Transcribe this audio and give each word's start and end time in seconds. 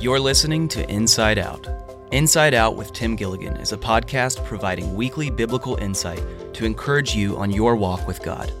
You're 0.00 0.20
listening 0.20 0.68
to 0.68 0.88
Inside 0.90 1.38
Out. 1.38 1.66
Inside 2.12 2.54
Out 2.54 2.76
with 2.76 2.92
Tim 2.92 3.16
Gilligan 3.16 3.56
is 3.56 3.72
a 3.72 3.76
podcast 3.78 4.44
providing 4.44 4.94
weekly 4.94 5.30
biblical 5.30 5.76
insight 5.76 6.22
to 6.54 6.64
encourage 6.64 7.14
you 7.14 7.36
on 7.38 7.50
your 7.50 7.76
walk 7.76 8.06
with 8.06 8.22
God. 8.22 8.52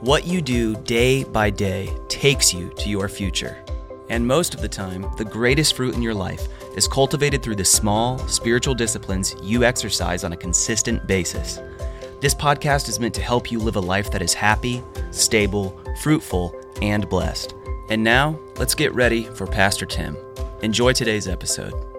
What 0.00 0.26
you 0.26 0.40
do 0.40 0.76
day 0.76 1.24
by 1.24 1.50
day 1.50 1.94
takes 2.08 2.54
you 2.54 2.70
to 2.78 2.88
your 2.88 3.08
future. 3.08 3.64
And 4.08 4.26
most 4.26 4.54
of 4.54 4.62
the 4.62 4.68
time, 4.68 5.06
the 5.18 5.24
greatest 5.24 5.74
fruit 5.74 5.94
in 5.94 6.02
your 6.02 6.14
life 6.14 6.46
is 6.76 6.86
cultivated 6.86 7.42
through 7.42 7.56
the 7.56 7.64
small, 7.64 8.18
spiritual 8.28 8.74
disciplines 8.74 9.34
you 9.42 9.64
exercise 9.64 10.24
on 10.24 10.32
a 10.32 10.36
consistent 10.36 11.06
basis. 11.06 11.58
This 12.20 12.34
podcast 12.34 12.88
is 12.88 13.00
meant 13.00 13.14
to 13.14 13.22
help 13.22 13.50
you 13.50 13.58
live 13.58 13.76
a 13.76 13.80
life 13.80 14.10
that 14.12 14.22
is 14.22 14.34
happy, 14.34 14.82
stable, 15.10 15.78
fruitful, 16.00 16.54
and 16.80 17.08
blessed. 17.08 17.54
And 17.88 18.04
now, 18.04 18.38
let's 18.56 18.74
get 18.74 18.94
ready 18.94 19.24
for 19.24 19.46
Pastor 19.46 19.84
Tim. 19.84 20.16
Enjoy 20.62 20.92
today's 20.92 21.26
episode. 21.26 21.89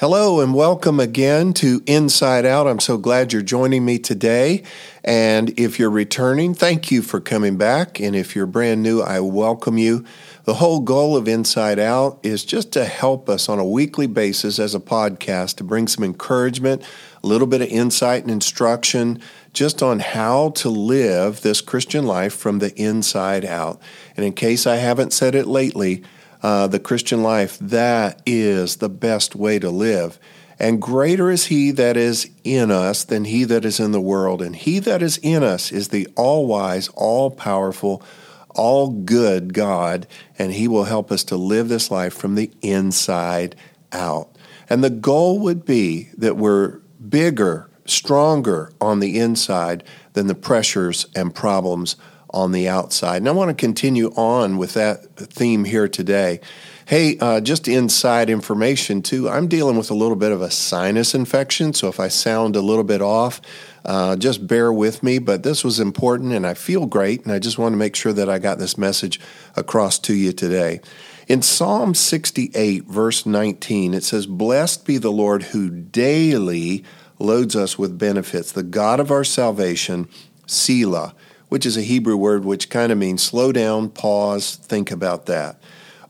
Hello 0.00 0.40
and 0.40 0.54
welcome 0.54 1.00
again 1.00 1.52
to 1.54 1.82
Inside 1.84 2.46
Out. 2.46 2.68
I'm 2.68 2.78
so 2.78 2.98
glad 2.98 3.32
you're 3.32 3.42
joining 3.42 3.84
me 3.84 3.98
today. 3.98 4.62
And 5.02 5.58
if 5.58 5.80
you're 5.80 5.90
returning, 5.90 6.54
thank 6.54 6.92
you 6.92 7.02
for 7.02 7.20
coming 7.20 7.56
back. 7.56 7.98
And 7.98 8.14
if 8.14 8.36
you're 8.36 8.46
brand 8.46 8.80
new, 8.80 9.00
I 9.00 9.18
welcome 9.18 9.76
you. 9.76 10.04
The 10.44 10.54
whole 10.54 10.78
goal 10.78 11.16
of 11.16 11.26
Inside 11.26 11.80
Out 11.80 12.20
is 12.22 12.44
just 12.44 12.70
to 12.74 12.84
help 12.84 13.28
us 13.28 13.48
on 13.48 13.58
a 13.58 13.66
weekly 13.66 14.06
basis 14.06 14.60
as 14.60 14.72
a 14.72 14.78
podcast 14.78 15.56
to 15.56 15.64
bring 15.64 15.88
some 15.88 16.04
encouragement, 16.04 16.84
a 17.24 17.26
little 17.26 17.48
bit 17.48 17.60
of 17.60 17.66
insight 17.66 18.22
and 18.22 18.30
instruction 18.30 19.20
just 19.52 19.82
on 19.82 19.98
how 19.98 20.50
to 20.50 20.68
live 20.68 21.40
this 21.40 21.60
Christian 21.60 22.06
life 22.06 22.34
from 22.34 22.60
the 22.60 22.72
inside 22.80 23.44
out. 23.44 23.82
And 24.16 24.24
in 24.24 24.32
case 24.32 24.64
I 24.64 24.76
haven't 24.76 25.12
said 25.12 25.34
it 25.34 25.48
lately, 25.48 26.04
uh, 26.42 26.66
the 26.66 26.78
Christian 26.78 27.22
life, 27.22 27.58
that 27.58 28.22
is 28.24 28.76
the 28.76 28.88
best 28.88 29.34
way 29.34 29.58
to 29.58 29.70
live. 29.70 30.18
And 30.58 30.82
greater 30.82 31.30
is 31.30 31.46
he 31.46 31.70
that 31.72 31.96
is 31.96 32.30
in 32.42 32.70
us 32.70 33.04
than 33.04 33.24
he 33.24 33.44
that 33.44 33.64
is 33.64 33.78
in 33.78 33.92
the 33.92 34.00
world. 34.00 34.42
And 34.42 34.56
he 34.56 34.80
that 34.80 35.02
is 35.02 35.18
in 35.18 35.42
us 35.42 35.70
is 35.70 35.88
the 35.88 36.08
all 36.16 36.46
wise, 36.46 36.88
all 36.94 37.30
powerful, 37.30 38.02
all 38.50 38.90
good 38.90 39.54
God. 39.54 40.06
And 40.38 40.52
he 40.52 40.66
will 40.66 40.84
help 40.84 41.12
us 41.12 41.22
to 41.24 41.36
live 41.36 41.68
this 41.68 41.90
life 41.90 42.12
from 42.12 42.34
the 42.34 42.50
inside 42.60 43.54
out. 43.92 44.34
And 44.68 44.82
the 44.82 44.90
goal 44.90 45.38
would 45.40 45.64
be 45.64 46.10
that 46.16 46.36
we're 46.36 46.80
bigger, 47.08 47.70
stronger 47.86 48.72
on 48.80 48.98
the 48.98 49.18
inside 49.18 49.84
than 50.14 50.26
the 50.26 50.34
pressures 50.34 51.06
and 51.14 51.34
problems 51.34 51.96
on 52.30 52.52
the 52.52 52.68
outside. 52.68 53.16
And 53.16 53.28
I 53.28 53.32
want 53.32 53.48
to 53.48 53.54
continue 53.54 54.12
on 54.16 54.58
with 54.58 54.74
that 54.74 55.16
theme 55.16 55.64
here 55.64 55.88
today. 55.88 56.40
Hey, 56.86 57.18
uh, 57.18 57.40
just 57.40 57.68
inside 57.68 58.30
information 58.30 59.02
too. 59.02 59.28
I'm 59.28 59.46
dealing 59.46 59.76
with 59.76 59.90
a 59.90 59.94
little 59.94 60.16
bit 60.16 60.32
of 60.32 60.40
a 60.40 60.50
sinus 60.50 61.14
infection, 61.14 61.74
so 61.74 61.88
if 61.88 62.00
I 62.00 62.08
sound 62.08 62.56
a 62.56 62.62
little 62.62 62.84
bit 62.84 63.02
off, 63.02 63.42
uh, 63.84 64.16
just 64.16 64.46
bear 64.46 64.72
with 64.72 65.02
me. 65.02 65.18
But 65.18 65.42
this 65.42 65.62
was 65.62 65.80
important, 65.80 66.32
and 66.32 66.46
I 66.46 66.54
feel 66.54 66.86
great, 66.86 67.24
and 67.24 67.32
I 67.32 67.40
just 67.40 67.58
want 67.58 67.74
to 67.74 67.76
make 67.76 67.94
sure 67.94 68.14
that 68.14 68.30
I 68.30 68.38
got 68.38 68.58
this 68.58 68.78
message 68.78 69.20
across 69.54 69.98
to 70.00 70.14
you 70.14 70.32
today. 70.32 70.80
In 71.26 71.42
Psalm 71.42 71.92
68, 71.92 72.86
verse 72.86 73.26
19, 73.26 73.92
it 73.92 74.02
says, 74.02 74.26
Blessed 74.26 74.86
be 74.86 74.96
the 74.96 75.12
Lord 75.12 75.42
who 75.42 75.68
daily 75.68 76.84
loads 77.18 77.54
us 77.54 77.78
with 77.78 77.98
benefits, 77.98 78.50
the 78.50 78.62
God 78.62 78.98
of 78.98 79.10
our 79.10 79.24
salvation, 79.24 80.08
Selah 80.46 81.14
which 81.48 81.66
is 81.66 81.76
a 81.76 81.82
Hebrew 81.82 82.16
word 82.16 82.44
which 82.44 82.70
kind 82.70 82.92
of 82.92 82.98
means 82.98 83.22
slow 83.22 83.52
down, 83.52 83.90
pause, 83.90 84.56
think 84.56 84.90
about 84.90 85.26
that. 85.26 85.60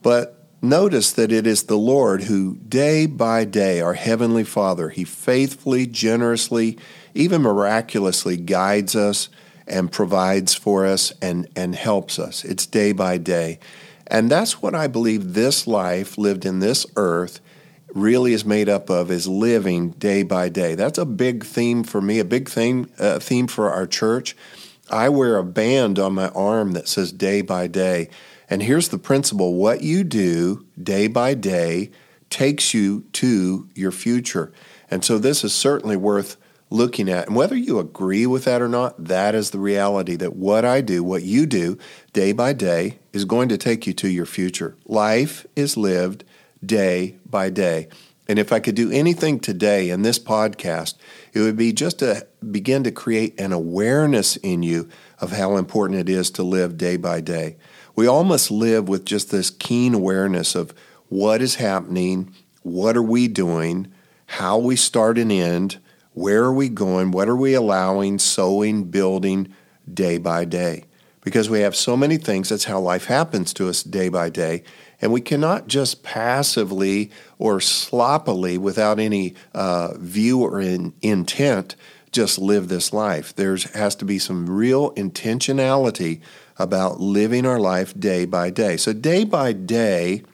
But 0.03 0.45
notice 0.63 1.13
that 1.13 1.33
it 1.33 1.47
is 1.47 1.65
the 1.65 1.79
Lord 1.79 2.25
who, 2.25 2.57
day 2.57 3.07
by 3.07 3.45
day, 3.45 3.81
our 3.81 3.95
Heavenly 3.95 4.45
Father, 4.45 4.89
He 4.91 5.05
faithfully, 5.05 5.87
generously, 5.87 6.79
even 7.15 7.43
miraculously 7.43 8.37
guides 8.37 8.95
us 8.95 9.29
and 9.67 9.93
provides 9.93 10.55
for 10.55 10.87
us 10.87 11.13
and, 11.21 11.49
and 11.55 11.75
helps 11.75 12.19
us. 12.19 12.45
It's 12.45 12.67
day 12.67 12.93
by 12.93 13.19
day. 13.19 13.59
And 14.07 14.31
that's 14.31 14.63
what 14.63 14.75
I 14.75 14.87
believe 14.87 15.35
this 15.35 15.67
life 15.67 16.17
lived 16.17 16.47
in 16.47 16.61
this 16.61 16.87
earth 16.97 17.41
really 17.95 18.33
is 18.33 18.45
made 18.45 18.69
up 18.69 18.91
of 18.91 19.11
is 19.11 19.29
living 19.29 19.91
day 19.93 20.23
by 20.23 20.49
day. 20.49 20.75
That's 20.75 20.99
a 20.99 21.05
big 21.05 21.45
theme 21.45 21.85
for 21.85 22.01
me, 22.01 22.19
a 22.19 22.25
big 22.25 22.49
theme 22.49 22.91
uh, 22.99 23.19
theme 23.19 23.47
for 23.47 23.71
our 23.71 23.87
church. 23.87 24.37
I 24.91 25.09
wear 25.09 25.37
a 25.37 25.45
band 25.45 25.99
on 25.99 26.15
my 26.15 26.29
arm 26.29 26.73
that 26.73 26.89
says 26.89 27.13
day 27.13 27.43
by 27.43 27.67
day. 27.67 28.09
And 28.51 28.63
here's 28.63 28.89
the 28.89 28.99
principle 28.99 29.55
what 29.55 29.83
you 29.83 30.05
do 30.05 30.67
day 30.83 31.07
by 31.07 31.35
day 31.35 31.91
takes 32.31 32.75
you 32.75 33.03
to 33.13 33.69
your 33.75 33.93
future. 33.93 34.53
And 34.91 35.05
so 35.05 35.19
this 35.19 35.45
is 35.45 35.55
certainly 35.55 35.97
worth 35.97 36.37
looking 36.71 37.09
at. 37.09 37.27
And 37.27 37.37
whether 37.37 37.57
you 37.57 37.79
agree 37.79 38.27
with 38.27 38.45
that 38.45 38.63
or 38.63 38.69
not, 38.69 39.03
that 39.05 39.35
is 39.35 39.51
the 39.51 39.59
reality 39.59 40.17
that 40.17 40.37
what 40.37 40.65
I 40.65 40.81
do, 40.81 41.03
what 41.03 41.23
you 41.23 41.47
do 41.47 41.79
day 42.13 42.33
by 42.33 42.53
day, 42.53 42.99
is 43.13 43.25
going 43.25 43.49
to 43.49 43.59
take 43.59 43.87
you 43.87 43.93
to 43.95 44.09
your 44.09 44.27
future. 44.27 44.77
Life 44.87 45.47
is 45.57 45.77
lived 45.77 46.25
day 46.65 47.17
by 47.29 47.51
day. 47.51 47.89
And 48.29 48.39
if 48.39 48.53
I 48.53 48.61
could 48.61 48.75
do 48.75 48.93
anything 48.93 49.41
today 49.41 49.89
in 49.89 50.03
this 50.03 50.19
podcast, 50.19 50.95
it 51.33 51.41
would 51.41 51.57
be 51.57 51.73
just 51.73 52.01
to 52.01 52.27
begin 52.51 52.85
to 52.85 52.91
create 52.91 53.41
an 53.41 53.53
awareness 53.53 54.37
in 54.37 54.63
you 54.63 54.91
of 55.19 55.33
how 55.33 55.57
important 55.57 55.99
it 55.99 56.11
is 56.11 56.31
to 56.33 56.43
live 56.43 56.77
day 56.77 56.99
by 56.99 57.23
day. 57.23 57.57
We 57.97 58.07
all 58.07 58.25
must 58.25 58.51
live 58.51 58.87
with 58.87 59.07
just 59.07 59.31
this 59.31 59.49
keen 59.49 59.95
awareness 59.95 60.55
of 60.55 60.75
what 61.09 61.41
is 61.41 61.55
happening, 61.55 62.35
what 62.63 62.99
are 62.99 63.03
we 63.03 63.29
doing, 63.29 63.91
how 64.27 64.59
we 64.59 64.77
start 64.77 65.17
and 65.17 65.33
end, 65.33 65.79
where 66.13 66.45
are 66.45 66.53
we 66.53 66.69
going, 66.69 67.13
what 67.13 67.29
are 67.31 67.37
we 67.37 67.55
allowing, 67.55 68.19
sowing, 68.19 68.85
building 68.85 69.55
day 69.93 70.19
by 70.19 70.45
day. 70.45 70.85
Because 71.23 71.49
we 71.49 71.61
have 71.61 71.75
so 71.75 71.97
many 71.97 72.19
things, 72.19 72.51
that's 72.51 72.65
how 72.65 72.79
life 72.79 73.07
happens 73.07 73.55
to 73.55 73.69
us 73.69 73.83
day 73.83 74.09
by 74.09 74.29
day. 74.29 74.65
And 75.01 75.13
we 75.13 75.21
cannot 75.21 75.69
just 75.69 76.03
passively 76.03 77.11
or 77.39 77.61
sloppily, 77.61 78.59
without 78.59 78.99
any 78.99 79.35
uh, 79.55 79.95
view 79.97 80.43
or 80.43 80.61
in, 80.61 80.93
intent, 81.03 81.77
just 82.11 82.39
live 82.39 82.69
this 82.69 82.93
life. 82.93 83.35
There 83.35 83.57
has 83.75 83.95
to 83.97 84.05
be 84.05 84.19
some 84.19 84.49
real 84.49 84.93
intentionality 84.95 86.21
about 86.59 87.01
living 87.01 87.47
our 87.47 87.61
life 87.61 87.99
day 87.99 88.25
by 88.25 88.51
day. 88.51 88.77
So, 88.77 88.93
day 88.93 89.25
by 89.25 89.53
day, 89.53 90.25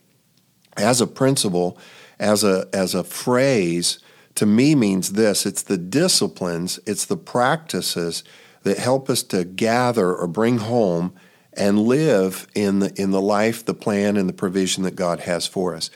as 0.77 1.01
a 1.01 1.07
principle, 1.07 1.77
as 2.19 2.43
a, 2.43 2.69
as 2.73 2.95
a 2.95 3.05
phrase, 3.05 3.99
to 4.37 4.47
me 4.47 4.75
means 4.75 5.13
this 5.13 5.47
it's 5.47 5.63
the 5.63 5.77
disciplines, 5.77 6.81
it's 6.87 7.05
the 7.05 7.17
practices 7.17 8.25
that 8.63 8.79
help 8.79 9.11
us 9.11 9.23
to 9.25 9.45
gather 9.45 10.15
or 10.15 10.27
bring 10.27 10.59
home 10.59 11.15
and 11.57 11.81
live 11.81 12.47
in 12.55 12.81
the, 12.81 13.01
in 13.01 13.11
the 13.11 13.21
life, 13.21 13.65
the 13.65 13.75
plan, 13.75 14.17
and 14.17 14.29
the 14.29 14.33
provision 14.33 14.83
that 14.85 14.97
God 14.97 15.21
has 15.21 15.47
for 15.47 15.75
us. 15.75 15.91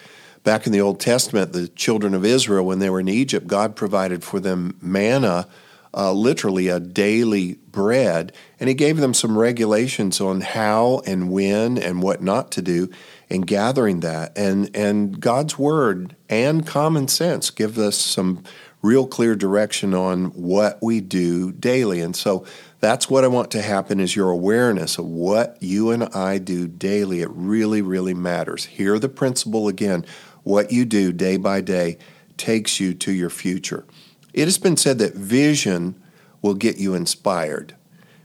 Back 0.44 0.66
in 0.66 0.72
the 0.72 0.80
Old 0.80 1.00
Testament, 1.00 1.52
the 1.52 1.68
children 1.68 2.14
of 2.14 2.24
Israel, 2.24 2.64
when 2.64 2.78
they 2.78 2.90
were 2.90 3.00
in 3.00 3.08
Egypt, 3.08 3.46
God 3.46 3.76
provided 3.76 4.22
for 4.24 4.40
them 4.40 4.78
manna, 4.80 5.46
uh, 5.92 6.12
literally 6.12 6.68
a 6.68 6.80
daily 6.80 7.54
bread, 7.70 8.32
and 8.60 8.68
He 8.68 8.74
gave 8.74 8.98
them 8.98 9.14
some 9.14 9.36
regulations 9.36 10.20
on 10.20 10.40
how 10.40 11.02
and 11.06 11.30
when 11.30 11.76
and 11.76 12.02
what 12.02 12.22
not 12.22 12.50
to 12.52 12.62
do 12.62 12.88
in 13.28 13.42
gathering 13.42 14.00
that. 14.00 14.36
And, 14.36 14.74
and 14.74 15.20
God's 15.20 15.58
Word 15.58 16.16
and 16.28 16.66
common 16.66 17.08
sense 17.08 17.50
give 17.50 17.78
us 17.78 17.96
some 17.96 18.42
real 18.88 19.06
clear 19.06 19.36
direction 19.36 19.92
on 19.92 20.24
what 20.28 20.78
we 20.82 20.98
do 20.98 21.52
daily. 21.52 22.00
And 22.00 22.16
so 22.16 22.46
that's 22.80 23.10
what 23.10 23.22
I 23.22 23.28
want 23.28 23.50
to 23.50 23.60
happen 23.60 24.00
is 24.00 24.16
your 24.16 24.30
awareness 24.30 24.96
of 24.96 25.04
what 25.04 25.58
you 25.60 25.90
and 25.90 26.04
I 26.04 26.38
do 26.38 26.66
daily. 26.66 27.20
It 27.20 27.28
really, 27.30 27.82
really 27.82 28.14
matters. 28.14 28.64
Hear 28.64 28.98
the 28.98 29.10
principle 29.10 29.68
again. 29.68 30.06
What 30.42 30.72
you 30.72 30.86
do 30.86 31.12
day 31.12 31.36
by 31.36 31.60
day 31.60 31.98
takes 32.38 32.80
you 32.80 32.94
to 32.94 33.12
your 33.12 33.28
future. 33.28 33.84
It 34.32 34.44
has 34.44 34.56
been 34.56 34.78
said 34.78 34.98
that 35.00 35.14
vision 35.14 36.02
will 36.40 36.54
get 36.54 36.78
you 36.78 36.94
inspired. 36.94 37.76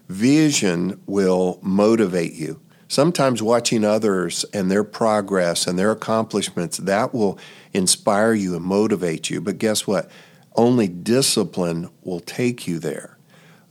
Vision 0.08 1.02
will 1.06 1.60
motivate 1.62 2.36
you. 2.36 2.62
Sometimes 2.88 3.44
watching 3.44 3.84
others 3.84 4.46
and 4.54 4.72
their 4.72 4.84
progress 4.86 5.68
and 5.68 5.78
their 5.78 5.92
accomplishments, 5.92 6.78
that 6.78 7.14
will 7.14 7.38
inspire 7.74 8.34
you 8.34 8.56
and 8.56 8.64
motivate 8.64 9.30
you. 9.30 9.42
But 9.42 9.58
guess 9.58 9.86
what? 9.88 10.10
Only 10.56 10.88
discipline 10.88 11.90
will 12.04 12.20
take 12.20 12.68
you 12.68 12.80
there. 12.80 13.18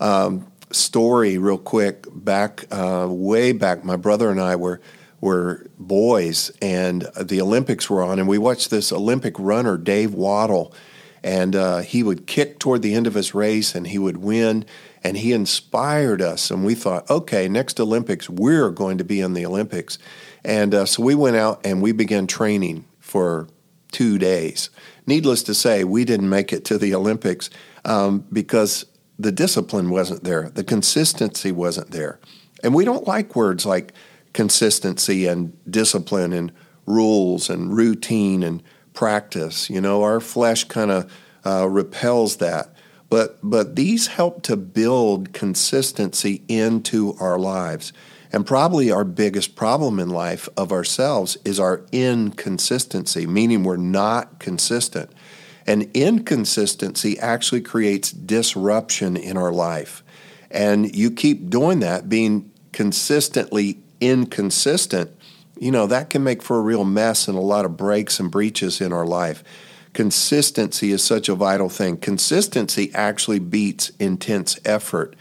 Um, 0.01 0.51
story 0.71 1.39
real 1.39 1.59
quick. 1.59 2.07
Back 2.13 2.65
uh, 2.71 3.07
way 3.09 3.53
back, 3.53 3.85
my 3.85 3.97
brother 3.97 4.31
and 4.31 4.41
I 4.41 4.57
were 4.57 4.81
were 5.21 5.67
boys, 5.79 6.51
and 6.61 7.03
the 7.21 7.41
Olympics 7.41 7.89
were 7.89 8.03
on, 8.03 8.19
and 8.19 8.27
we 8.27 8.39
watched 8.39 8.71
this 8.71 8.91
Olympic 8.93 9.39
runner, 9.39 9.77
Dave 9.79 10.11
Wottle, 10.11 10.75
and 11.23 11.55
uh, 11.55 11.79
he 11.79 12.03
would 12.03 12.27
kick 12.27 12.59
toward 12.59 12.83
the 12.83 12.95
end 12.95 13.07
of 13.07 13.15
his 13.15 13.33
race, 13.33 13.77
and 13.77 13.87
he 13.87 13.99
would 13.99 14.17
win. 14.17 14.65
And 15.05 15.17
he 15.17 15.33
inspired 15.33 16.21
us, 16.23 16.51
and 16.51 16.65
we 16.65 16.75
thought, 16.75 17.09
okay, 17.11 17.49
next 17.49 17.81
Olympics, 17.81 18.29
we're 18.31 18.71
going 18.71 18.99
to 18.99 19.05
be 19.05 19.21
in 19.21 19.35
the 19.35 19.47
Olympics. 19.47 19.99
And 20.45 20.75
uh, 20.75 20.87
so 20.87 21.03
we 21.03 21.15
went 21.15 21.37
out 21.37 21.61
and 21.65 21.83
we 21.83 21.93
began 21.93 22.27
training 22.27 22.85
for 22.99 23.49
two 23.93 24.19
days. 24.19 24.71
Needless 25.07 25.43
to 25.45 25.55
say, 25.55 25.85
we 25.85 26.05
didn't 26.05 26.29
make 26.29 26.53
it 26.53 26.65
to 26.67 26.79
the 26.79 26.95
Olympics 26.95 27.51
um, 27.85 28.27
because 28.33 28.87
the 29.19 29.33
discipline 29.33 29.91
wasn't 29.91 30.25
there, 30.25 30.51
the 30.51 30.65
consistency 30.65 31.53
wasn't 31.53 31.91
there. 31.91 32.19
And 32.63 32.75
we 32.75 32.85
don't 32.85 33.07
like 33.07 33.37
words 33.37 33.67
like 33.67 33.93
consistency 34.33 35.27
and 35.27 35.53
discipline 35.71 36.33
and 36.33 36.53
rules 36.87 37.51
and 37.51 37.77
routine 37.77 38.43
and 38.43 38.63
practice. 38.95 39.69
You 39.69 39.81
know, 39.81 40.03
our 40.03 40.21
flesh 40.21 40.65
kind 40.65 40.91
of 40.91 41.13
uh, 41.45 41.69
repels 41.69 42.37
that. 42.37 42.75
But, 43.09 43.39
but 43.43 43.77
these 43.77 44.07
help 44.07 44.43
to 44.45 44.57
build 44.57 45.33
consistency 45.33 46.43
into 46.49 47.15
our 47.21 47.39
lives. 47.39 47.93
And 48.33 48.47
probably 48.47 48.91
our 48.91 49.05
biggest 49.05 49.57
problem 49.57 49.99
in 49.99 50.09
life 50.09 50.49
of 50.57 50.73
ourselves 50.73 51.37
is 51.45 51.61
our 51.61 51.85
inconsistency, 51.93 53.27
meaning 53.27 53.63
we're 53.63 53.77
not 53.77 54.39
consistent. 54.39 55.13
And 55.67 55.91
inconsistency 55.95 57.19
actually 57.19 57.61
creates 57.61 58.11
disruption 58.11 59.17
in 59.17 59.37
our 59.37 59.53
life. 59.53 60.03
And 60.51 60.95
you 60.97 61.11
keep 61.11 61.51
doing 61.51 61.81
that, 61.81 62.09
being 62.09 62.51
consistently 62.73 63.79
inconsistent, 64.01 65.11
you 65.59 65.71
know, 65.71 65.87
that 65.87 66.11
can 66.11 66.25
make 66.25 66.43
for 66.43 66.59
a 66.59 66.63
real 66.63 66.85
mess 66.85 67.29
and 67.29 67.37
a 67.37 67.41
lot 67.41 67.65
of 67.65 67.77
breaks 67.77 68.19
and 68.19 68.31
breaches 68.31 68.81
in 68.81 68.93
our 68.93 69.07
life. 69.07 69.45
Consistency 69.93 70.91
is 70.91 71.05
such 71.05 71.29
a 71.29 71.35
vital 71.35 71.69
thing. 71.69 71.99
Consistency 71.99 72.91
actually 72.95 73.39
beats 73.39 73.91
intense 74.01 74.59
effort 74.65 75.15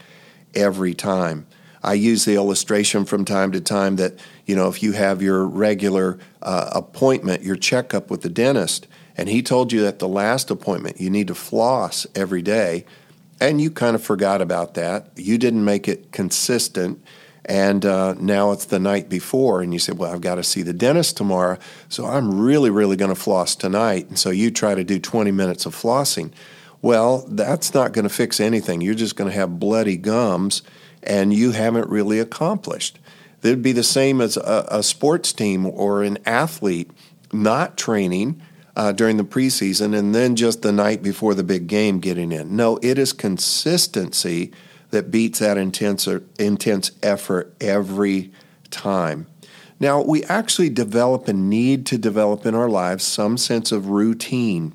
every 0.54 0.94
time. 0.94 1.46
I 1.82 1.94
use 1.94 2.24
the 2.24 2.34
illustration 2.34 3.04
from 3.04 3.24
time 3.24 3.52
to 3.52 3.60
time 3.60 3.96
that, 3.96 4.14
you 4.46 4.54
know, 4.54 4.68
if 4.68 4.82
you 4.82 4.92
have 4.92 5.20
your 5.20 5.44
regular 5.44 6.18
uh, 6.40 6.70
appointment, 6.74 7.42
your 7.42 7.56
checkup 7.56 8.10
with 8.10 8.22
the 8.22 8.28
dentist, 8.28 8.86
and 9.16 9.28
he 9.28 9.42
told 9.42 9.72
you 9.72 9.86
at 9.86 9.98
the 9.98 10.08
last 10.08 10.50
appointment 10.50 11.00
you 11.00 11.10
need 11.10 11.28
to 11.28 11.34
floss 11.34 12.06
every 12.14 12.42
day, 12.42 12.84
and 13.40 13.60
you 13.60 13.70
kind 13.70 13.96
of 13.96 14.02
forgot 14.02 14.40
about 14.40 14.74
that, 14.74 15.10
you 15.16 15.38
didn't 15.38 15.64
make 15.64 15.88
it 15.88 16.12
consistent 16.12 17.02
and 17.44 17.84
uh, 17.84 18.14
now 18.14 18.52
it's 18.52 18.66
the 18.66 18.78
night 18.78 19.08
before, 19.08 19.62
and 19.62 19.72
you 19.72 19.78
say, 19.78 19.92
Well, 19.92 20.12
I've 20.12 20.20
got 20.20 20.36
to 20.36 20.44
see 20.44 20.62
the 20.62 20.72
dentist 20.72 21.16
tomorrow, 21.16 21.58
so 21.88 22.06
I'm 22.06 22.40
really, 22.40 22.70
really 22.70 22.96
going 22.96 23.12
to 23.12 23.20
floss 23.20 23.56
tonight. 23.56 24.08
And 24.08 24.18
so 24.18 24.30
you 24.30 24.50
try 24.50 24.74
to 24.74 24.84
do 24.84 24.98
20 24.98 25.30
minutes 25.32 25.66
of 25.66 25.74
flossing. 25.74 26.32
Well, 26.80 27.24
that's 27.28 27.74
not 27.74 27.92
going 27.92 28.04
to 28.04 28.14
fix 28.14 28.40
anything. 28.40 28.80
You're 28.80 28.94
just 28.94 29.16
going 29.16 29.30
to 29.30 29.36
have 29.36 29.58
bloody 29.58 29.96
gums, 29.96 30.62
and 31.02 31.32
you 31.32 31.52
haven't 31.52 31.88
really 31.88 32.18
accomplished. 32.18 32.98
It'd 33.42 33.62
be 33.62 33.72
the 33.72 33.82
same 33.82 34.20
as 34.20 34.36
a, 34.36 34.66
a 34.70 34.82
sports 34.82 35.32
team 35.32 35.66
or 35.66 36.02
an 36.02 36.18
athlete 36.24 36.90
not 37.32 37.76
training 37.76 38.40
uh, 38.76 38.92
during 38.92 39.16
the 39.16 39.24
preseason 39.24 39.96
and 39.96 40.14
then 40.14 40.36
just 40.36 40.62
the 40.62 40.72
night 40.72 41.02
before 41.02 41.34
the 41.34 41.42
big 41.42 41.66
game 41.66 41.98
getting 42.00 42.32
in. 42.32 42.56
No, 42.56 42.78
it 42.82 42.98
is 42.98 43.12
consistency 43.12 44.52
that 44.90 45.10
beats 45.10 45.38
that 45.40 45.58
intense, 45.58 46.06
intense 46.38 46.92
effort 47.02 47.54
every 47.60 48.30
time. 48.70 49.26
Now, 49.80 50.00
we 50.02 50.22
actually 50.24 50.70
develop 50.70 51.26
and 51.26 51.50
need 51.50 51.86
to 51.86 51.98
develop 51.98 52.46
in 52.46 52.54
our 52.54 52.68
lives 52.68 53.04
some 53.04 53.36
sense 53.36 53.72
of 53.72 53.88
routine. 53.88 54.74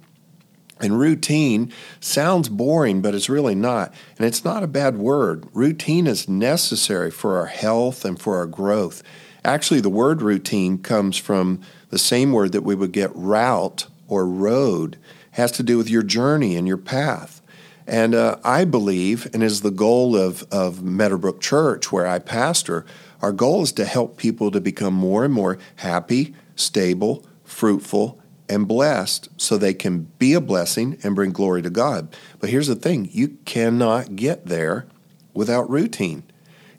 And 0.80 1.00
routine 1.00 1.72
sounds 2.00 2.50
boring, 2.50 3.02
but 3.02 3.16
it's 3.16 3.30
really 3.30 3.56
not. 3.56 3.94
And 4.18 4.28
it's 4.28 4.46
not 4.46 4.64
a 4.64 4.68
bad 4.68 4.98
word. 4.98 5.48
Routine 5.54 6.08
is 6.08 6.30
necessary 6.30 7.10
for 7.10 7.38
our 7.38 7.48
health 7.48 8.06
and 8.06 8.20
for 8.20 8.38
our 8.38 8.46
growth. 8.46 9.02
Actually, 9.44 9.82
the 9.82 9.90
word 9.90 10.22
routine 10.22 10.78
comes 10.78 11.18
from 11.18 11.62
the 11.90 11.98
same 11.98 12.32
word 12.32 12.52
that 12.52 12.64
we 12.64 12.76
would 12.76 12.92
get 12.92 13.16
route 13.16 13.88
or 14.08 14.26
road, 14.26 14.96
it 14.96 15.00
has 15.32 15.52
to 15.54 15.64
do 15.64 15.78
with 15.78 15.90
your 15.90 16.04
journey 16.04 16.56
and 16.56 16.68
your 16.68 16.78
path. 16.78 17.42
And 17.86 18.14
uh, 18.14 18.38
I 18.44 18.66
believe, 18.66 19.28
and 19.34 19.42
is 19.42 19.62
the 19.62 19.72
goal 19.72 20.16
of, 20.16 20.44
of 20.52 20.84
Meadowbrook 20.84 21.40
Church, 21.40 21.92
where 21.92 22.06
I 22.06 22.20
pastor, 22.20 22.86
our 23.22 23.32
goal 23.32 23.64
is 23.64 23.72
to 23.74 23.86
help 23.86 24.18
people 24.18 24.52
to 24.52 24.60
become 24.60 24.94
more 24.94 25.24
and 25.24 25.34
more 25.34 25.58
happy, 25.78 26.36
stable, 26.56 27.26
fruitful, 27.46 28.20
and 28.50 28.68
blessed 28.68 29.30
so 29.38 29.58
they 29.58 29.74
can 29.74 30.08
be 30.20 30.34
a 30.34 30.42
blessing 30.42 30.98
and 31.04 31.16
bring 31.16 31.32
glory 31.32 31.62
to 31.62 31.70
God. 31.70 32.16
But 32.40 32.50
here's 32.50 32.68
the 32.68 32.76
thing 32.76 33.10
you 33.12 33.38
cannot 33.46 34.16
get 34.16 34.46
there 34.46 34.88
without 35.34 35.70
routine. 35.70 36.24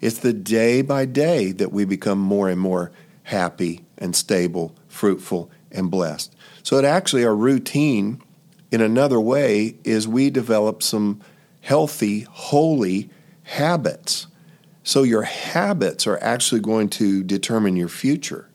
It's 0.00 0.18
the 0.18 0.32
day 0.32 0.82
by 0.82 1.04
day 1.04 1.52
that 1.52 1.72
we 1.72 1.84
become 1.84 2.18
more 2.18 2.48
and 2.48 2.60
more 2.60 2.92
happy 3.24 3.84
and 3.98 4.14
stable, 4.14 4.74
fruitful, 4.86 5.50
and 5.70 5.90
blessed. 5.90 6.34
So 6.62 6.78
it 6.78 6.84
actually, 6.84 7.24
our 7.24 7.36
routine 7.36 8.22
in 8.70 8.80
another 8.80 9.20
way 9.20 9.76
is 9.84 10.06
we 10.06 10.30
develop 10.30 10.82
some 10.82 11.20
healthy, 11.60 12.20
holy 12.20 13.10
habits. 13.42 14.26
So 14.82 15.02
your 15.02 15.22
habits 15.22 16.06
are 16.06 16.18
actually 16.22 16.60
going 16.60 16.88
to 16.90 17.22
determine 17.22 17.76
your 17.76 17.88
future. 17.88 18.48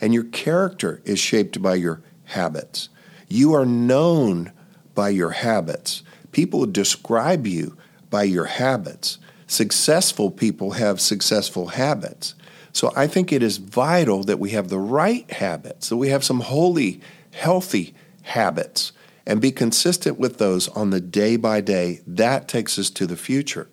And 0.00 0.14
your 0.14 0.24
character 0.24 1.02
is 1.04 1.18
shaped 1.18 1.60
by 1.60 1.74
your 1.74 2.02
habits. 2.30 2.88
You 3.28 3.54
are 3.54 3.66
known 3.66 4.52
by 4.94 5.10
your 5.10 5.30
habits. 5.30 6.02
People 6.32 6.66
describe 6.66 7.46
you 7.46 7.76
by 8.10 8.24
your 8.24 8.46
habits. 8.46 9.18
Successful 9.46 10.30
people 10.30 10.72
have 10.72 11.00
successful 11.00 11.68
habits. 11.68 12.34
So 12.72 12.92
I 12.96 13.06
think 13.06 13.32
it 13.32 13.42
is 13.42 13.56
vital 13.58 14.22
that 14.24 14.38
we 14.38 14.50
have 14.50 14.68
the 14.68 14.78
right 14.78 15.30
habits, 15.30 15.88
that 15.88 15.96
we 15.96 16.08
have 16.08 16.24
some 16.24 16.40
holy, 16.40 17.00
healthy 17.32 17.94
habits 18.22 18.92
and 19.26 19.40
be 19.40 19.52
consistent 19.52 20.18
with 20.18 20.38
those 20.38 20.68
on 20.68 20.90
the 20.90 21.00
day 21.00 21.36
by 21.36 21.60
day. 21.60 22.00
That 22.06 22.48
takes 22.48 22.78
us 22.78 22.90
to 22.90 23.06
the 23.06 23.16
future. 23.16 23.68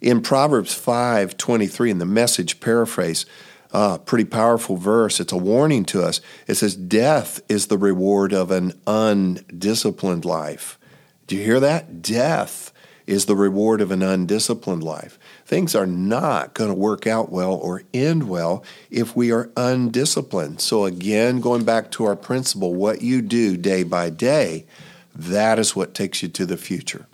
In 0.00 0.20
Proverbs 0.20 0.74
5 0.74 1.36
23, 1.36 1.90
in 1.90 1.98
the 1.98 2.04
message 2.04 2.58
paraphrase, 2.60 3.24
uh, 3.72 3.98
pretty 3.98 4.24
powerful 4.24 4.76
verse. 4.76 5.20
It's 5.20 5.32
a 5.32 5.36
warning 5.36 5.84
to 5.86 6.02
us. 6.02 6.20
It 6.46 6.54
says, 6.54 6.76
Death 6.76 7.40
is 7.48 7.66
the 7.66 7.78
reward 7.78 8.32
of 8.32 8.50
an 8.50 8.78
undisciplined 8.86 10.24
life. 10.24 10.78
Do 11.26 11.36
you 11.36 11.44
hear 11.44 11.60
that? 11.60 12.02
Death 12.02 12.72
is 13.06 13.26
the 13.26 13.36
reward 13.36 13.80
of 13.80 13.90
an 13.90 14.02
undisciplined 14.02 14.82
life. 14.82 15.18
Things 15.44 15.74
are 15.74 15.86
not 15.86 16.54
going 16.54 16.70
to 16.70 16.74
work 16.74 17.06
out 17.06 17.32
well 17.32 17.54
or 17.54 17.82
end 17.92 18.28
well 18.28 18.64
if 18.90 19.16
we 19.16 19.32
are 19.32 19.50
undisciplined. 19.56 20.60
So, 20.60 20.84
again, 20.84 21.40
going 21.40 21.64
back 21.64 21.90
to 21.92 22.04
our 22.04 22.16
principle, 22.16 22.74
what 22.74 23.02
you 23.02 23.22
do 23.22 23.56
day 23.56 23.82
by 23.82 24.10
day, 24.10 24.66
that 25.14 25.58
is 25.58 25.74
what 25.74 25.94
takes 25.94 26.22
you 26.22 26.28
to 26.28 26.46
the 26.46 26.56
future. 26.56 27.06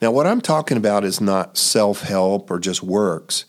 Now, 0.00 0.10
what 0.10 0.26
I'm 0.26 0.40
talking 0.40 0.76
about 0.76 1.04
is 1.04 1.20
not 1.20 1.56
self 1.56 2.02
help 2.02 2.50
or 2.50 2.58
just 2.58 2.82
works. 2.82 3.44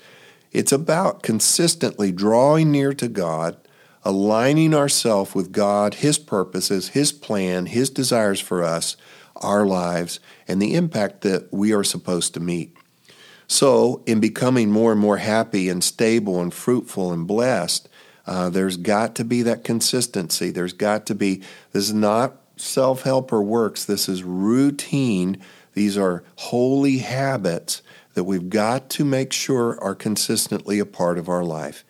It's 0.54 0.72
about 0.72 1.24
consistently 1.24 2.12
drawing 2.12 2.72
near 2.72 2.94
to 2.94 3.08
God, 3.08 3.58
aligning 4.04 4.76
ourselves 4.76 5.34
with 5.34 5.52
God, 5.52 5.96
His 5.96 6.20
purposes, 6.20 6.90
His 6.90 7.12
plan, 7.12 7.66
His 7.66 7.90
desires 7.90 8.40
for 8.40 8.64
us, 8.64 8.96
our 9.38 9.66
lives, 9.66 10.20
and 10.48 10.62
the 10.62 10.76
impact 10.76 11.22
that 11.22 11.52
we 11.52 11.74
are 11.74 11.84
supposed 11.84 12.36
to 12.36 12.40
meet. 12.40 12.78
So, 13.48 14.04
in 14.06 14.20
becoming 14.20 14.70
more 14.70 14.92
and 14.92 15.02
more 15.02 15.18
happy 15.18 15.70
and 15.70 15.84
stable 15.84 16.40
and 16.40 16.54
fruitful 16.54 17.12
and 17.12 17.28
blessed, 17.28 17.90
uh, 18.26 18.50
there's 18.50 18.78
got 18.78 19.16
to 19.16 19.26
be 19.26 19.42
that 19.42 19.64
consistency. 19.64 20.52
There's 20.52 20.74
got 20.74 21.06
to 21.08 21.16
be, 21.16 21.42
this 21.72 21.86
is 21.86 21.94
not 21.94 22.38
self 22.58 23.02
help 23.02 23.34
or 23.34 23.42
works, 23.42 23.86
this 23.86 24.08
is 24.08 24.24
routine. 24.24 25.42
These 25.74 25.98
are 25.98 26.24
holy 26.36 27.00
habits 27.00 27.82
that 28.14 28.24
we've 28.24 28.50
got 28.50 28.90
to 28.92 29.06
make 29.06 29.34
sure 29.34 29.82
are 29.82 29.96
consistently 29.96 30.80
a 30.80 30.86
part 30.86 31.18
of 31.18 31.30
our 31.30 31.44
life. 31.44 31.84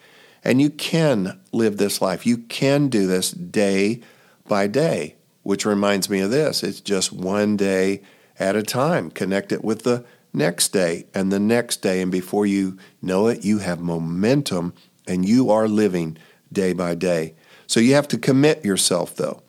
And 0.44 0.62
you 0.62 0.70
can 0.70 1.40
live 1.52 1.78
this 1.78 2.02
life. 2.02 2.26
You 2.26 2.38
can 2.38 2.90
do 2.90 3.08
this 3.08 3.32
day 3.32 4.02
by 4.48 4.68
day, 4.68 5.16
which 5.44 5.66
reminds 5.66 6.10
me 6.10 6.20
of 6.20 6.32
this. 6.32 6.64
It's 6.64 6.82
just 6.82 7.14
one 7.14 7.56
day 7.56 8.02
at 8.40 8.56
a 8.56 8.64
time. 8.64 9.10
Connect 9.10 9.52
it 9.52 9.64
with 9.64 9.84
the 9.84 10.06
next 10.34 10.70
day 10.70 11.06
and 11.14 11.32
the 11.32 11.40
next 11.40 11.82
day. 11.82 12.02
And 12.02 12.12
before 12.12 12.46
you 12.46 12.78
know 13.02 13.28
it, 13.28 13.46
you 13.46 13.60
have 13.60 13.80
momentum 13.80 14.74
and 15.08 15.26
you 15.26 15.50
are 15.50 15.68
living 15.68 16.18
day 16.52 16.74
by 16.74 16.96
day. 16.96 17.36
So 17.68 17.80
you 17.80 17.94
have 17.96 18.08
to 18.10 18.18
commit 18.18 18.66
yourself, 18.66 19.16
though, 19.16 19.42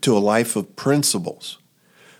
to 0.00 0.16
a 0.16 0.18
life 0.18 0.56
of 0.56 0.76
principles, 0.76 1.58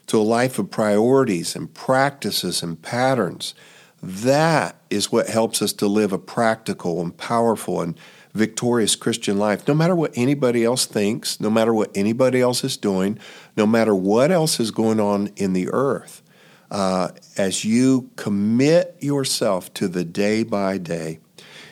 to 0.07 0.19
a 0.19 0.23
life 0.23 0.59
of 0.59 0.71
priorities 0.71 1.57
and 1.57 1.73
practices 1.75 2.63
and 2.63 2.81
patterns. 2.83 3.55
That 4.03 4.77
is 4.91 5.11
what 5.13 5.29
helps 5.29 5.63
us 5.63 5.73
to 5.75 5.87
live 5.87 6.13
a 6.13 6.19
practical 6.19 7.01
and 7.01 7.17
powerful 7.17 7.81
and 7.81 7.99
victorious 8.35 8.97
Christian 8.97 9.39
life, 9.39 9.67
no 9.69 9.75
matter 9.75 9.95
what 9.95 10.13
anybody 10.17 10.65
else 10.65 10.87
thinks, 10.87 11.41
no 11.41 11.49
matter 11.51 11.73
what 11.73 11.91
anybody 11.95 12.41
else 12.41 12.65
is 12.65 12.77
doing, 12.77 13.19
no 13.57 13.67
matter 13.67 13.95
what 13.95 14.31
else 14.33 14.59
is 14.61 14.71
going 14.71 15.01
on 15.01 15.29
in 15.37 15.53
the 15.53 15.69
earth. 15.71 16.23
uh, 16.71 17.11
as 17.37 17.65
you 17.65 18.11
commit 18.17 18.97
yourself 19.01 19.73
to 19.75 19.89
the 19.89 20.05
day 20.05 20.43
by 20.43 20.79
day. 20.79 21.21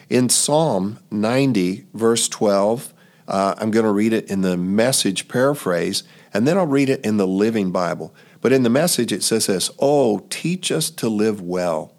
In 0.09 0.29
Psalm 0.29 0.99
90, 1.11 1.87
verse 1.95 2.29
12, 2.29 2.95
uh, 3.29 3.55
I'm 3.59 3.71
going 3.71 3.85
to 3.87 3.93
read 3.93 4.13
it 4.13 4.31
in 4.31 4.43
the 4.43 4.57
message 4.57 5.27
paraphrase, 5.27 6.05
and 6.35 6.47
then 6.47 6.57
I'll 6.57 6.67
read 6.67 6.89
it 6.89 7.05
in 7.05 7.17
the 7.17 7.27
Living 7.27 7.71
Bible. 7.71 8.15
But 8.41 8.53
in 8.53 8.63
the 8.63 8.71
message, 8.71 9.13
it 9.13 9.23
says 9.23 9.47
this 9.47 9.71
Oh, 9.79 10.27
teach 10.31 10.73
us 10.73 10.91
to 10.91 11.09
live 11.09 11.41
well. 11.41 11.95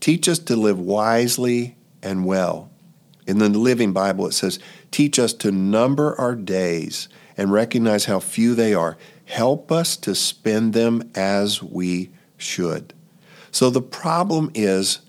Teach 0.00 0.28
us 0.28 0.38
to 0.40 0.56
live 0.56 0.78
wisely 0.78 1.76
and 2.02 2.24
well. 2.24 2.70
In 3.26 3.38
the 3.38 3.48
Living 3.48 3.92
Bible, 3.92 4.26
it 4.26 4.32
says, 4.32 4.58
Teach 4.90 5.18
us 5.18 5.32
to 5.34 5.50
number 5.50 6.18
our 6.20 6.34
days 6.34 7.08
and 7.36 7.52
recognize 7.52 8.04
how 8.04 8.20
few 8.20 8.54
they 8.54 8.74
are. 8.74 8.96
Help 9.24 9.72
us 9.72 9.96
to 9.96 10.14
spend 10.14 10.74
them 10.74 11.10
as 11.14 11.62
we 11.62 12.10
should. 12.36 12.92
So 13.50 13.70
the 13.70 13.80
problem 13.80 14.50
is 14.54 15.00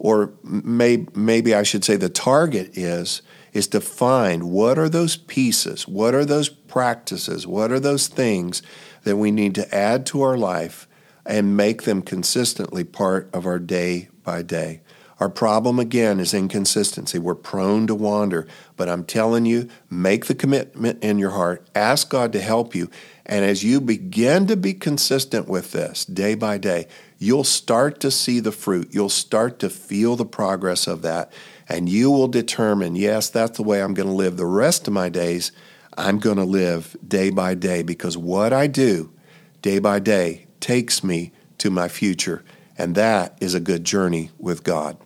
or 0.00 0.32
may, 0.42 1.06
maybe 1.14 1.54
I 1.54 1.62
should 1.62 1.84
say 1.84 1.96
the 1.96 2.08
target 2.08 2.76
is 2.76 3.20
is 3.52 3.66
to 3.68 3.80
find 3.80 4.50
what 4.50 4.78
are 4.78 4.88
those 4.88 5.16
pieces, 5.16 5.86
what 5.86 6.14
are 6.14 6.24
those 6.24 6.48
practices, 6.48 7.46
what 7.46 7.72
are 7.72 7.80
those 7.80 8.06
things 8.06 8.62
that 9.04 9.16
we 9.16 9.30
need 9.30 9.54
to 9.54 9.74
add 9.74 10.06
to 10.06 10.22
our 10.22 10.36
life 10.36 10.86
and 11.26 11.56
make 11.56 11.82
them 11.82 12.02
consistently 12.02 12.84
part 12.84 13.28
of 13.32 13.46
our 13.46 13.58
day 13.58 14.08
by 14.22 14.42
day. 14.42 14.80
Our 15.20 15.28
problem 15.28 15.78
again 15.78 16.18
is 16.18 16.32
inconsistency. 16.32 17.18
We're 17.18 17.34
prone 17.34 17.86
to 17.88 17.94
wander, 17.94 18.48
but 18.78 18.88
I'm 18.88 19.04
telling 19.04 19.44
you, 19.44 19.68
make 19.90 20.24
the 20.24 20.34
commitment 20.34 21.04
in 21.04 21.18
your 21.18 21.32
heart, 21.32 21.68
ask 21.74 22.08
God 22.08 22.32
to 22.32 22.40
help 22.40 22.74
you, 22.74 22.90
and 23.26 23.44
as 23.44 23.62
you 23.62 23.82
begin 23.82 24.46
to 24.46 24.56
be 24.56 24.72
consistent 24.72 25.46
with 25.46 25.72
this 25.72 26.06
day 26.06 26.34
by 26.34 26.56
day, 26.56 26.88
you'll 27.18 27.44
start 27.44 28.00
to 28.00 28.10
see 28.10 28.40
the 28.40 28.50
fruit. 28.50 28.88
You'll 28.92 29.10
start 29.10 29.58
to 29.58 29.68
feel 29.68 30.16
the 30.16 30.24
progress 30.24 30.86
of 30.86 31.02
that. 31.02 31.30
And 31.70 31.88
you 31.88 32.10
will 32.10 32.26
determine, 32.28 32.96
yes, 32.96 33.30
that's 33.30 33.56
the 33.56 33.62
way 33.62 33.80
I'm 33.80 33.94
going 33.94 34.08
to 34.08 34.14
live 34.14 34.36
the 34.36 34.44
rest 34.44 34.88
of 34.88 34.92
my 34.92 35.08
days. 35.08 35.52
I'm 35.96 36.18
going 36.18 36.36
to 36.36 36.44
live 36.44 36.96
day 37.06 37.30
by 37.30 37.54
day 37.54 37.82
because 37.82 38.18
what 38.18 38.52
I 38.52 38.66
do 38.66 39.12
day 39.62 39.78
by 39.78 40.00
day 40.00 40.48
takes 40.58 41.04
me 41.04 41.32
to 41.58 41.70
my 41.70 41.86
future. 41.86 42.42
And 42.76 42.96
that 42.96 43.38
is 43.40 43.54
a 43.54 43.60
good 43.60 43.84
journey 43.84 44.30
with 44.36 44.64
God. 44.64 44.96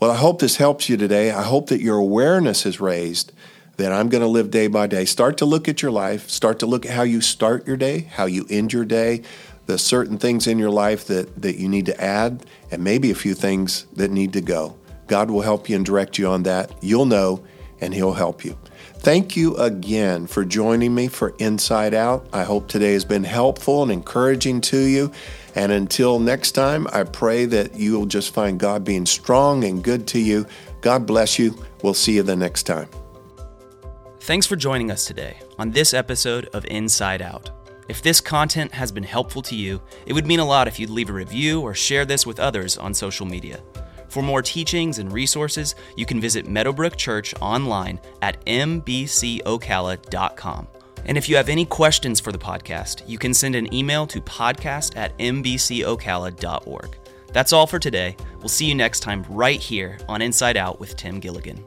Well, 0.00 0.10
I 0.10 0.16
hope 0.16 0.40
this 0.40 0.56
helps 0.56 0.88
you 0.88 0.98
today. 0.98 1.30
I 1.30 1.42
hope 1.42 1.68
that 1.68 1.80
your 1.80 1.96
awareness 1.96 2.66
is 2.66 2.78
raised 2.78 3.32
that 3.76 3.90
I'm 3.90 4.10
going 4.10 4.20
to 4.20 4.28
live 4.28 4.50
day 4.50 4.66
by 4.66 4.86
day. 4.86 5.06
Start 5.06 5.38
to 5.38 5.46
look 5.46 5.66
at 5.66 5.80
your 5.80 5.90
life, 5.90 6.28
start 6.28 6.58
to 6.58 6.66
look 6.66 6.84
at 6.84 6.92
how 6.92 7.04
you 7.04 7.22
start 7.22 7.66
your 7.66 7.78
day, 7.78 8.00
how 8.00 8.26
you 8.26 8.46
end 8.50 8.72
your 8.72 8.84
day, 8.84 9.22
the 9.66 9.78
certain 9.78 10.18
things 10.18 10.46
in 10.46 10.58
your 10.58 10.70
life 10.70 11.06
that, 11.06 11.40
that 11.40 11.58
you 11.58 11.68
need 11.68 11.86
to 11.86 11.98
add, 12.00 12.44
and 12.70 12.84
maybe 12.84 13.10
a 13.10 13.14
few 13.14 13.34
things 13.34 13.86
that 13.94 14.10
need 14.10 14.34
to 14.34 14.40
go. 14.42 14.76
God 15.12 15.30
will 15.30 15.42
help 15.42 15.68
you 15.68 15.76
and 15.76 15.84
direct 15.84 16.16
you 16.16 16.26
on 16.26 16.44
that. 16.44 16.72
You'll 16.80 17.04
know, 17.04 17.44
and 17.82 17.92
He'll 17.92 18.14
help 18.14 18.46
you. 18.46 18.56
Thank 19.00 19.36
you 19.36 19.54
again 19.58 20.26
for 20.26 20.42
joining 20.42 20.94
me 20.94 21.08
for 21.08 21.34
Inside 21.38 21.92
Out. 21.92 22.26
I 22.32 22.44
hope 22.44 22.66
today 22.66 22.94
has 22.94 23.04
been 23.04 23.22
helpful 23.22 23.82
and 23.82 23.92
encouraging 23.92 24.62
to 24.62 24.78
you. 24.78 25.12
And 25.54 25.70
until 25.70 26.18
next 26.18 26.52
time, 26.52 26.86
I 26.94 27.04
pray 27.04 27.44
that 27.44 27.74
you 27.74 27.92
will 27.92 28.06
just 28.06 28.32
find 28.32 28.58
God 28.58 28.84
being 28.84 29.04
strong 29.04 29.64
and 29.64 29.84
good 29.84 30.06
to 30.06 30.18
you. 30.18 30.46
God 30.80 31.04
bless 31.04 31.38
you. 31.38 31.62
We'll 31.82 31.92
see 31.92 32.14
you 32.14 32.22
the 32.22 32.34
next 32.34 32.62
time. 32.62 32.88
Thanks 34.20 34.46
for 34.46 34.56
joining 34.56 34.90
us 34.90 35.04
today 35.04 35.36
on 35.58 35.72
this 35.72 35.92
episode 35.92 36.46
of 36.54 36.64
Inside 36.64 37.20
Out. 37.20 37.50
If 37.86 38.00
this 38.00 38.22
content 38.22 38.72
has 38.72 38.90
been 38.90 39.04
helpful 39.04 39.42
to 39.42 39.54
you, 39.54 39.82
it 40.06 40.14
would 40.14 40.26
mean 40.26 40.40
a 40.40 40.46
lot 40.46 40.68
if 40.68 40.78
you'd 40.78 40.88
leave 40.88 41.10
a 41.10 41.12
review 41.12 41.60
or 41.60 41.74
share 41.74 42.06
this 42.06 42.26
with 42.26 42.40
others 42.40 42.78
on 42.78 42.94
social 42.94 43.26
media. 43.26 43.60
For 44.12 44.22
more 44.22 44.42
teachings 44.42 44.98
and 44.98 45.10
resources, 45.10 45.74
you 45.96 46.04
can 46.04 46.20
visit 46.20 46.46
Meadowbrook 46.46 46.96
Church 46.96 47.34
online 47.40 47.98
at 48.20 48.44
mbcocala.com. 48.44 49.48
And 51.06 51.16
if 51.16 51.30
you 51.30 51.36
have 51.36 51.48
any 51.48 51.64
questions 51.64 52.20
for 52.20 52.30
the 52.30 52.36
podcast, 52.36 53.08
you 53.08 53.16
can 53.16 53.32
send 53.32 53.54
an 53.54 53.72
email 53.72 54.06
to 54.08 54.20
podcast 54.20 54.98
at 54.98 55.16
mbcocala.org. 55.16 56.98
That's 57.32 57.54
all 57.54 57.66
for 57.66 57.78
today. 57.78 58.14
We'll 58.40 58.50
see 58.50 58.66
you 58.66 58.74
next 58.74 59.00
time 59.00 59.24
right 59.30 59.58
here 59.58 59.98
on 60.10 60.20
Inside 60.20 60.58
Out 60.58 60.78
with 60.78 60.94
Tim 60.94 61.18
Gilligan. 61.18 61.64